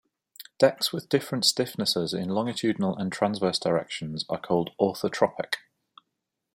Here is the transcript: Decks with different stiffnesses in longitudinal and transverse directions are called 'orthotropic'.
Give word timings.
Decks 0.57 0.91
with 0.91 1.09
different 1.09 1.43
stiffnesses 1.45 2.11
in 2.11 2.29
longitudinal 2.29 2.97
and 2.97 3.11
transverse 3.11 3.59
directions 3.59 4.25
are 4.29 4.41
called 4.41 4.71
'orthotropic'. 4.79 5.57